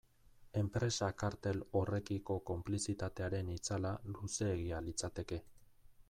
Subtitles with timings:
[0.59, 5.39] Enpresa kartel horrekiko konplizitatearen itzala luzeegia litzateke.